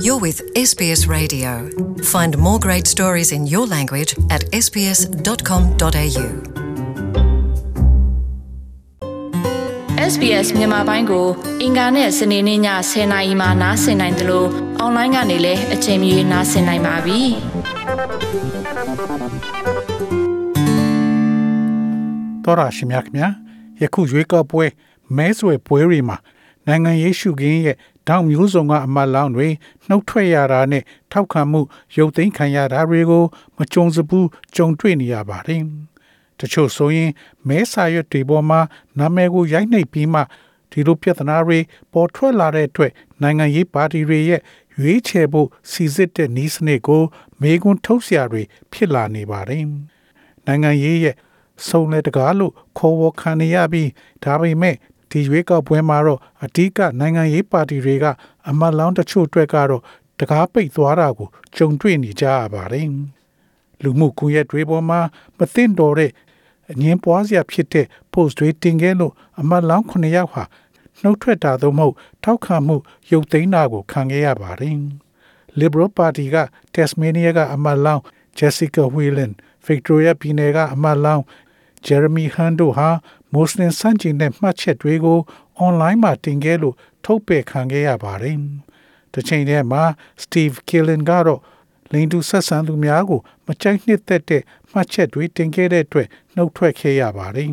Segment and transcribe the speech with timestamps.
[0.00, 1.68] You're with SBS Radio.
[2.02, 6.26] Find more great stories in your language at sbs.com.au.
[10.12, 11.26] SBS မြန်မာပိုင်းကို
[11.62, 12.60] အင်ကာနဲ့စနေနေ့ည
[12.90, 17.20] 10:00နာရီမှနားဆင်နိုင်တယ်လို့အွန်လိုင်းကနေလည်းအချိန်မီနားဆင်နိုင်ပါပြီ။
[22.44, 23.28] တော်ရရှိမြခင်ဗျာ
[23.80, 24.64] ယခုရွေးကောက်ပွဲ
[25.16, 26.18] မဲဆွယ်ပွဲတွေမှာ
[26.66, 27.76] နိုင်ငံရေးရှုခင်းရဲ့
[28.08, 29.48] တောင်မျိုးစုံကအမတ်လောင်းတွေ
[29.88, 31.60] နှုတ်ထွက်ရတာနဲ့ထောက်ခံမှု
[31.96, 33.24] ရုပ်သိမ်းခံရတာတွေကို
[33.56, 35.62] မကြုံစဘူးကြုံတွေ့နေရပါတယ်။
[36.40, 37.10] တချို့ဆိုရင်
[37.48, 38.60] မဲဆာရွက်တွေပေါ်မှာ
[38.98, 40.20] နာမည်ကိုရိုက်နှိပ်ပြီးမှ
[40.70, 41.58] ဒီလိုပြဿနာတွေ
[41.92, 44.40] ပေါ်ထွက်လာတဲ့အတွက်နိုင်ငံရေးပါတီတွေရဲ့
[44.80, 47.02] ရွေးချယ်ဖို့စီစစ်တဲ့နည်းစနစ်ကို
[47.40, 49.64] မေကွန်းထုတ်စရာတွေဖြစ်လာနေပါတယ်။
[50.46, 51.16] နိုင်ငံရေးရဲ့
[51.68, 53.90] ဆုံးလက်တကားလို့ခေါ်ဝေါ်ခံရပြီး
[54.24, 54.76] ဒါပေမဲ့
[55.12, 58.04] ဒီရွေးကောက်ပွဲမှာတော့အဓိကနိုင်ငံရေးပါတီတွေက
[58.48, 59.82] အမတ်လောင်းတချို့အတွက်ကတော့
[60.18, 62.86] တကားပိတ်သွားတာကိုကြုံတွေ့နေကြရပါတယ်။
[63.82, 65.00] လူမှုကွန်ရက်တွေပေါ်မှာ
[65.38, 66.10] မသိတော်တဲ့
[66.70, 70.44] အငင်းပွားစရာဖြစ်တဲ့ post တွေတင်ခဲ့လို့အမတ်လောင်း9ယောက်ဟာ
[71.02, 72.76] နှုတ်ထွက်တာသို့မဟုတ်ထောက်ခံမှု
[73.10, 74.76] ရုပ်သိမ်းတာကိုခံခဲ့ရပါတယ်။
[75.60, 76.36] Liberal Party က
[76.74, 78.02] Tasmania ကအမတ်လောင်း
[78.38, 79.32] Jessica Whelan
[79.66, 81.24] Victoria ပြည်နယ်ကအမတ်လောင်း
[81.86, 82.88] Jeremy Hunt တို့ဟာ
[83.32, 85.18] မွတ်စလင်စန့်ကျင်တဲ့မှတ်ချက်တွေကို
[85.56, 88.36] အွန်လိုင်းမှာတင်ခဲ့လို့ထုတ်ပယ်ခံခဲ့ရပါတယ်။
[89.12, 89.82] တစ်ချိန်တည်းမှာ
[90.22, 91.40] Steve Killen ကတော့
[91.92, 97.50] လိန်တူဆက်ဆံသူများကိုမကြိုက်နှစ်သက်တဲ့မှတ်ချက်တွေတင်ခဲ့တဲ့အတွက်နှုတ်ထွက်ခဲ့ရပါတယ်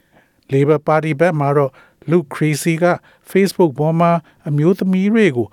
[0.52, 1.72] ။Labor Party ဘက်မှာတော့
[2.10, 2.84] Luke Creasy က
[3.30, 4.10] Facebook ပေါ်မှာ
[4.48, 5.48] အမျိုးသမီးတွေကို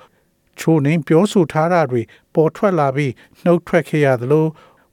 [0.59, 2.01] ချိုးနှိမ်ပြောဆိုထားတာတွေ
[2.33, 3.13] ပေါ်ထွက်လာပြီး
[3.43, 4.45] နှုတ်ထွက်ခဲ့ရသလို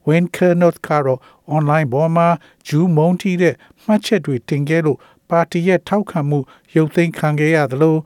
[0.07, 1.21] Wayne Kernot ကတော့
[1.57, 2.29] online ပေါ်မှာ
[2.67, 4.99] ဂျူးမုန်းတီးတဲ့မှတ်ချက်တွေတင်ခဲ့လို့
[5.31, 6.39] ပါတီရဲ့ထောက်ခံမှု
[6.75, 7.97] ရုပ်သိမ်းခံခဲ့ရသလို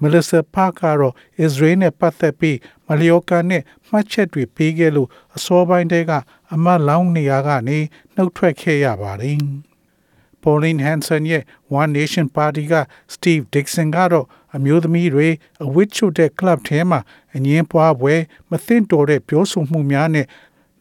[0.00, 6.12] Melissa Park ကတော့ Israel နဲ့ပတ်သက်ပြီးမလျော်ကန်နဲ့မှတ်ချက်တွေပေးခဲ့လို့အစောပိုင်းတည်းက
[6.52, 7.78] အမတ်လောင်းနေရာကနေ
[8.14, 9.40] နှုတ်ထွက်ခဲ့ရပါတယ်။
[10.42, 11.42] Pauline Hanson ရဲ့
[11.80, 12.74] One Nation Party က
[13.14, 15.28] Steve Dixon ကတော့အမျိုးသမီးတွေ
[15.64, 17.00] အဝစ်ချွတ်တဲ့ club ထဲမှာ
[17.34, 18.14] အငင်းပွားပွဲ
[18.50, 20.26] မသင့်တော်တဲ့ပြောဆိုမှုများနဲ့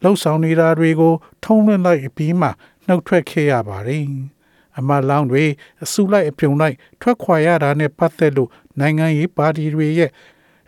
[0.04, 1.14] လှုပ်ဆောင်နေတာတွေကို
[1.44, 2.50] ထုံးလွှင့်လိုက်ပြီးမှ
[2.88, 4.04] နှုတ်ထွက်ခဲ့ရပါတယ်။
[4.78, 5.44] အမလောင်းတွေ
[5.84, 10.12] အစုလိုက်အပြုံလိုက်ထွက်ခွာရတာနဲ့ပတ်သက်လို့နိုင်ငံရေးပါတီတွေရဲ့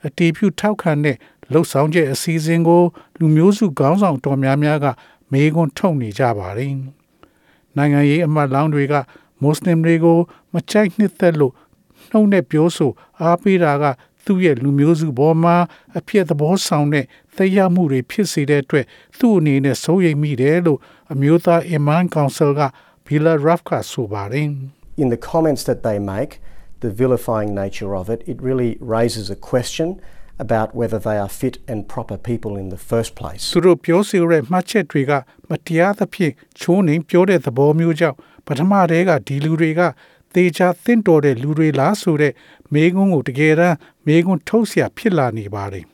[0.06, 1.18] အတီးပြုထောက်ခံတဲ့
[1.52, 2.84] လှုပ်ဆောင်ချက်အစည်းအဝေးကို
[3.20, 4.86] လူမျိုးစုခေါင်းဆောင်တော်များများက
[5.32, 6.74] မေးခွန်းထုတ်နေကြပါတယ်။
[7.78, 8.94] နိုင်ငံရေးအမတ်လောင်းတွေက
[9.42, 10.18] မွတ်စလင်တွေကို
[10.54, 11.54] မချိုက်နှစ်သက်လို့
[12.10, 13.86] နှုတ်နဲ့ပြောဆိုအားပေးတာက
[14.26, 15.56] သူ့ရဲ့လူမျိုးစုပေါ်မှာ
[15.98, 17.06] အဖြစ်သဘောဆောင်တဲ့
[17.37, 18.87] သိရမှုတွေဖြစ်စေတဲ့အတွက်
[19.19, 20.79] သူ့အနေနဲ့စိုးရိမ်မိတယ်လို့
[21.13, 22.63] အမျိုးသားအမန်ကောင်ဆယ်က
[23.07, 24.49] Villa Ruff ကဆိုပါတယ်
[25.03, 26.33] In the comments that they make
[26.85, 29.89] the vilifying nature of it it really raises a question
[30.45, 35.13] about whether they are fit and proper people in the first place သူတို့ပြောဆိုတဲ့မှတ်ချက်တွေက
[35.51, 39.81] မတရားသဖြင့်ချိုးနှိမ်ပြောတဲ့သဘောမျိုးကြောင့်ပထမတည်းကဒီလူတွေက
[40.35, 42.33] သေချာသင့်တော်တဲ့လူတွေလားဆိုတဲ့
[42.73, 45.85] မေးခွန်းကိုတကယ်တမ်းမေးခွန်းထုတ်เสียဖြစ်လာနေပါတယ်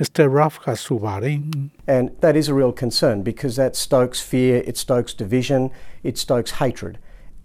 [0.00, 0.24] Mr.
[0.36, 1.36] Ruff ကဆိုပါတယ်
[1.96, 5.60] And that is a real concern because that stokes fear, it stokes division,
[6.08, 6.94] it stokes hatred.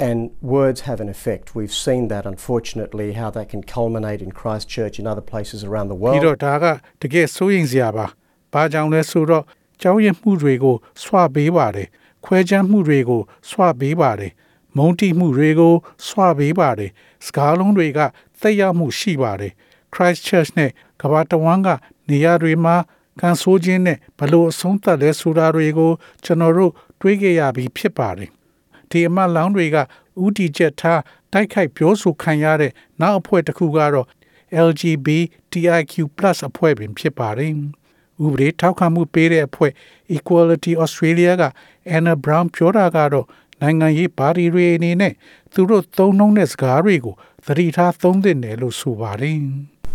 [0.08, 0.18] And
[0.58, 1.46] words have an effect.
[1.58, 6.00] We've seen that, unfortunately, how that can culminate in Christchurch and other places around the
[6.04, 6.16] world.
[6.16, 6.66] ဒီတော့ဒါက
[7.02, 8.06] တကယ်စိုးရိမ်စရာပါ။
[8.54, 9.44] ဘာကြောင့်လဲဆိုတော့
[9.82, 11.88] ကြောင်းရမှုတွေကိုဆွပေးပါတယ်။
[12.26, 14.32] ခွဲခြားမှုတွေကိုဆွပေးပါတယ်။
[14.78, 15.76] မုန်းတိမှုတွေကို
[16.06, 16.92] ဆွပေးပါတယ်။
[17.26, 18.00] စကားလုံးတွေက
[18.42, 19.54] သက်ရောက်မှုရှိပါတယ်။
[19.94, 20.72] Christchurch နဲ့
[21.02, 21.70] ကမ္ဘာတဝန်းက
[22.10, 22.76] နေရာတွေမှာ
[23.20, 25.92] ကန်ဆိုးခြင်းနဲ့ဘလို့အဆုံးသတ်လဲဆိုတာတွေကို
[26.24, 26.72] ကျွန်တော်တို့
[27.02, 28.30] တွေးကြရပြီးဖြစ်ပါတယ်။
[28.90, 29.78] ဒီအမလောင်းတွေက
[30.24, 31.02] ဥတီချက်ထား
[31.34, 34.08] တိုက်ခိုက်ပြောဆိုခံရတဲ့နောက်အဖွဲ့တစ်ခုကတော့
[34.68, 35.94] LGBTIQ+
[36.48, 37.54] အဖွဲ့ပင်ဖြစ်ပါတယ်။
[38.26, 39.72] ဥပဒေထောက်ခံမှုပေးတဲ့အဖွဲ့
[40.16, 41.44] Equality Australia က
[41.96, 43.26] Anna Brown ပြောတာကတော့
[43.63, 45.13] နိုင်ငံရေးပါတီတွေအနေနဲ့
[45.53, 47.15] သူတို့သုံးနှုန်းတဲ့စကားတွေကို
[47.47, 49.41] သတိထားသုံးသင့်တယ်လို့ဆိုပါတယ်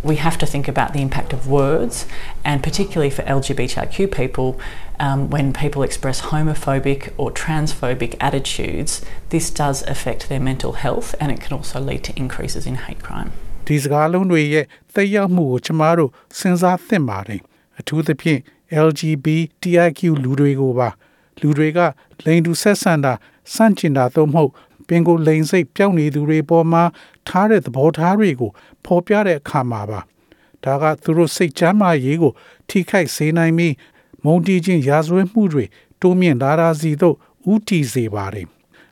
[0.01, 2.05] we have to think about the impact of words,
[2.45, 4.59] and particularly for LGBTIQ people,
[4.99, 11.31] um, when people express homophobic or transphobic attitudes, this does affect their mental health and
[11.31, 13.31] it can also lead to increases in hate crime.
[13.67, 17.41] ဒီစကားလုံးတွေရဲ့သက်ရောက်မှုကိုကျမတို့စဉ်းစားသင့်ပါတယ်
[17.79, 18.39] အထူးသဖြင့်
[18.87, 20.89] LGBTIQ လူတွေကိုပါ
[21.41, 21.79] လူတွေက
[22.25, 23.13] လိင်တူဆက်ဆံတာ
[23.52, 24.50] စန့်ကျင်တာသို့မဟုတ်
[24.88, 26.82] ပင်ကိုလိန်စိတ်ပြောင်းနေသူတွေပေါ်မှာ
[27.28, 28.50] ထားတဲ့သဘောထားတွေကို
[28.84, 30.00] ဖော်ပြတဲ့အခါမှာပါ
[30.64, 32.32] ဒါကသူတို့စိတ်ချမ်းသာရေးကို
[32.68, 33.74] ထိခိုက်စေနိုင်ပြီး
[34.24, 35.64] မုံတီးခြင်းရာဇဝဲမှုတွေ
[36.00, 37.16] တိုးမြင့်လာတာစီသို့
[37.52, 38.46] ဥတီစေပါတယ်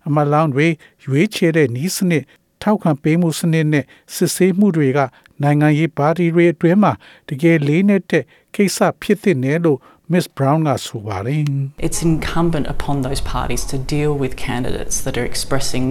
[0.06, 0.66] အမလောင်းတွေ
[1.04, 2.24] ရွေးချယ်တဲ့နီးစနစ်
[2.62, 3.84] ထောက်ခံပေးမှုစနစ်နဲ့
[4.14, 4.98] စစ်ဆေးမှုတွေက
[5.42, 6.92] နိုင်ငံရေးပါတီတွေအတွင်းမှာ
[7.28, 8.24] တကယ်လေးနဲ့တဲ့
[8.54, 9.78] ကိစ္စဖြစ်တဲ့နယ်လို့
[10.12, 11.42] Miss Brown ကဆိုပါတယ်
[11.86, 15.86] It's incumbent upon those parties to deal with candidates that are expressing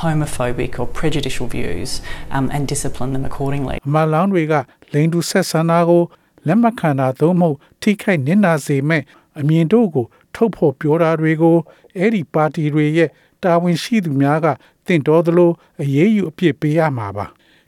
[0.00, 1.90] homophobic or prejudicial views
[2.36, 3.76] um, and discipline them accordingly.
[3.88, 4.54] အမလောင်းတွေက
[4.92, 6.02] လိန်တူဆက်ဆန္ဒကို
[6.46, 9.02] လက်မခံတာသို့မဟုတ်ထိခိုက်နစ်နာစေမဲ့
[9.40, 11.56] အမြင်တို့ကိုထုတ်ဖော်ပြောတာတွေကို
[11.98, 13.10] အဲ့ဒီပါတီတွေရဲ့
[13.42, 14.46] တာဝန်ရှိသူများက
[14.86, 15.50] တင့်တော်သလို
[15.82, 17.26] အရေးယူအပြစ်ပေးရမှာပါ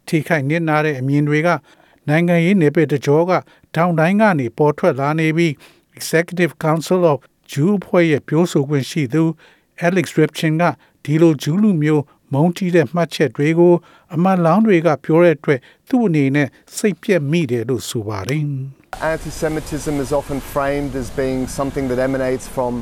[0.08, 1.48] ထိခိုက်နစ်နာတဲ့အမြင်တွေက
[2.08, 3.30] နိုင်ငံရေးနယ်ပယ်တကြောက
[3.74, 5.52] တောင်တိုင်းကနေပေါ်ထွက်လာနေပြီး
[5.98, 7.18] Executive Council of
[7.50, 9.22] Jew ဖွဲ့ရဲ့ပြောဆိုခွင့်ရှိသူ
[9.86, 10.64] Alex Ripchin က
[11.04, 13.74] ဒီလိုဂျူးလူမျိုးမုန်းတီးတဲ့မှတ်ချက်တွေကို
[14.14, 18.44] အမတ်လောင်းတွေကပြောတဲ့အတွက်သူ့အနေနဲ့စိတ်ပြက်မိတယ်လို့ဆိုပါတယ်
[19.12, 22.72] Anti Semitism is often framed as being something that emanates from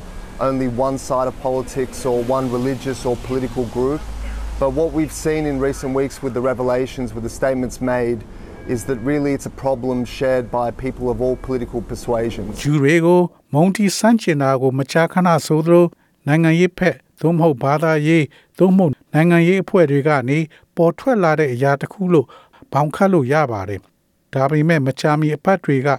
[0.48, 4.00] only one side of politics or one religious or political group.
[4.61, 8.19] But what we've seen in recent weeks with the revelations, with the statements made,
[8.73, 12.51] is that really it's a problem shared by people of all political persuasions.
[12.61, 13.19] ဂျူတွေကို
[13.53, 15.85] မုံတီစန့်ကျင်တာကိုမကြာခဏဆိုသလို
[16.27, 18.25] နိုင်ငံရေးဖက်သို့မဟုတ်ဘာသာရေး
[18.59, 20.39] သို့မဟုတ်နိုင်ငံရေးအဖွဲ့တွေကနေ
[20.75, 22.27] ပေါ်ထွက်လာတဲ့အရာတစ်ခုလို့
[22.73, 23.79] ဘောင်ခတ်လို့ရပါတယ်။
[24.33, 25.89] ဒါပေမဲ့မချာမီအပတ်တွေက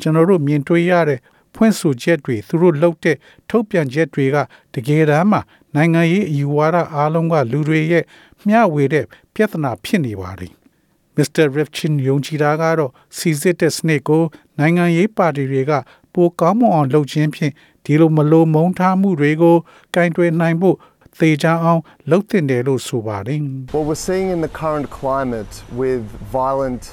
[0.00, 1.20] ကျွန်တော်တို့မြင်တွေ့ရတဲ့
[1.54, 3.16] ဖွင့်ဆိုချက်တွေသူတို့လုပ်တဲ့
[3.50, 4.36] ထုတ်ပြန်ချက်တွေက
[4.74, 5.40] တကယ်တမ်းမှာ
[5.75, 8.03] နိုင်ငံရေးအယူဝါဒအားလုံးကလူတွေရဲ့
[8.47, 10.53] မျှဝေတဲ့ပြဿနာဖြစ်နေပါတယ်။
[11.17, 11.45] Mr.
[11.55, 14.23] Rifchin ယုံကြည်တာကတော့စီစစ်တဲ့စနစ်ကို
[14.59, 15.71] နိုင်ငံရေးပါတီတွေက
[16.13, 17.53] ပိုကောင်းမွန်အောင်လုပ်ခြင်းဖြင့်
[17.85, 19.55] ဒီလိုမလိုမုန်းထားမှုတွေကို
[19.95, 20.75] ကင်တွယ်နိုင်ဖို့
[21.19, 21.81] သေချာအောင်
[22.11, 23.39] လုပ်တင်တယ်လို့ဆိုပါတယ်
[23.75, 26.03] What we're seeing in the current climate with
[26.39, 26.83] violent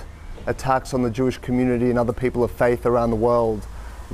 [0.52, 3.61] attacks on the Jewish community and other people of faith around the world,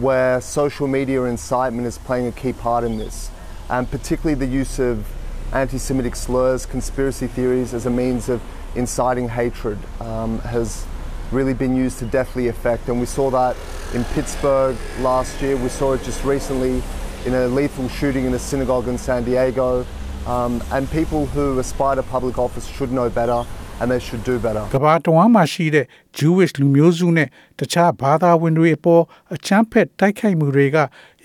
[0.07, 3.17] where social media incitement is playing a key part in this,
[3.73, 5.07] and particularly the use of
[5.55, 8.43] anti Semitic slurs, conspiracy theories as a means of
[8.75, 10.87] inciting hatred, um, has
[11.31, 12.89] really been used to deathly effect.
[12.89, 13.57] And we saw that
[13.95, 16.83] in Pittsburgh last year, we saw it just recently
[17.25, 19.87] in a lethal shooting in a synagogue in San Diego.
[20.27, 23.47] Um, and people who aspire to public office should know better
[23.83, 24.63] and they should do better.
[24.75, 25.87] ကဘာတဝမ်းမှာရှိတဲ့
[26.19, 29.03] Jewish လူမျိုးစုနဲ့တခြားဘာသာဝင်တွေအပေါ်
[29.35, 30.77] အချမ်းဖက်တိုက်ခိုက်မှုတွေက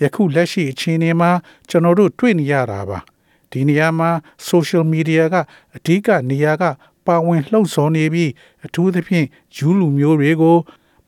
[0.02, 1.30] ယခုလက်ရှိအခြေအနေမှာ
[1.68, 2.98] ကျွန်တော်တို့တွေ့နေရတာပါ
[3.50, 4.10] ဒီနေရာမှာ
[4.50, 5.34] social media က
[5.76, 6.64] အဓိကနေရာက
[7.06, 8.30] ပါဝင်လှုပ်ဆော်နေပြီး
[8.66, 9.26] အထူးသဖြင့်
[9.56, 10.56] ဂျူးလူမျိုးတွေကို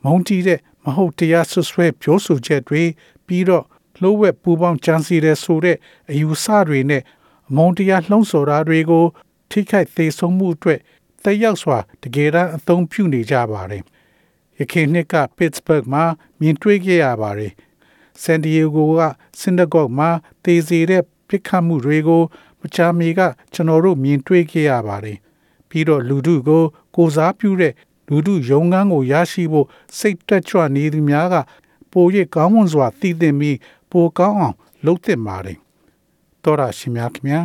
[0.05, 2.83] မုန်းတီးတဲ့မဟုတ်တရားဆွဆွဲပြောဆိုချက်တွေ
[3.27, 3.65] ပြီးတော့
[4.01, 5.77] လှုပ်ဝက်ပူပေါင်းကြံစီတဲ့ဆိုတဲ့
[6.11, 7.03] အယူဆတွေနဲ့
[7.49, 9.05] အမုန်းတရားလှုံ့ဆော်တာတွေကို
[9.51, 10.81] ထိခိုက်သေဆုံးမှုအတွက်
[11.25, 13.83] သက်ရောက်စွာတကယ်တမ်းအသုံးပြုနေကြပါတယ်။
[14.59, 16.05] ယခင်နှစ်က Pittsburgh မှာ
[16.41, 17.53] မြင်တွေ့ခဲ့ရပါတယ်။
[18.23, 19.01] San Diego က
[19.41, 20.11] synagogue မှာ
[20.45, 22.23] တေးစီတဲ့ပြစ်ခတ်မှုတွေကို
[22.61, 23.21] မချာမီက
[23.53, 25.19] ကျွန်တော်တို့မြင်တွေ့ခဲ့ရပါတယ်။
[25.69, 26.63] ပြီးတော့လူထုကို
[26.97, 27.73] ကိုစားပြုတဲ့
[28.09, 29.67] လူထုယုံငန်းကိုရရှိဖို့
[29.99, 31.35] စိတ်တက်ကြွနေသူများက
[31.93, 33.59] ပိုရိပ်ကောင်းမွန်စွာတည်တင်ပြီး
[33.91, 35.59] ပိုကောင်းအောင်လုပ်သင့်ပါတယ်။
[36.45, 37.41] တော်ရရှိမြခင်ဗျာ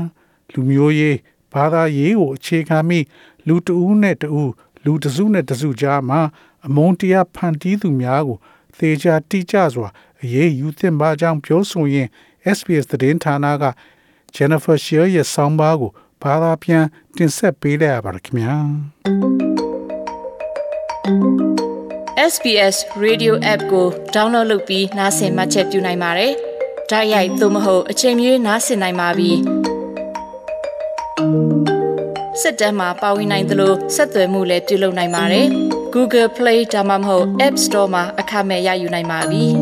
[0.52, 1.18] လူမျိုးရေး
[1.54, 3.04] ဘာသာရေးကိုအခြေခံပြီး
[3.48, 4.52] လူတဦးနဲ့တဦး
[4.86, 6.22] လူတစုနဲ့တစုကြားမှာ
[6.68, 8.38] အမုန်းတရားဖန်တီးသူများကို
[8.78, 9.90] သေချာတိကျစွာ
[10.22, 12.08] အရေးယူသင့်ပါကြောင်းပြောဆိုရင်
[12.56, 13.66] SBS သတင်းဌာနက
[14.36, 15.92] Jennifer Shear ရဲ့ဆောင်းပါးကို
[16.22, 18.56] ဘာသာပြန်တင်ဆက်ပေးလိုက်ရပါတယ်ခင်ဗျာ
[22.32, 26.32] SBS Radio App ကို download လုပ်ပြီးနားဆင်မှတ်ချက်ပြုနိုင်ပါတယ်။
[26.90, 29.32] ဒါရိုက်သို့မဟုတ်အချိန်မီနားဆင်နိုင်ပါပြီ။
[32.42, 35.48] စစ်တမ်းမှာပါဝင်နိုင်သလိုဆက်သွယ်မှုလည်းပြုလုပ်နိုင်ပါတယ်။
[35.96, 39.46] Google Play ဒါမှမဟုတ် App Store မှာအခမဲ့ရယူနိုင်ပါပြီ။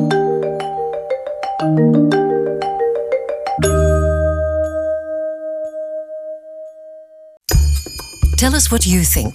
[8.42, 9.34] Tell us what you think.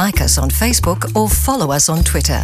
[0.00, 2.40] Like us on Facebook or follow us on Twitter.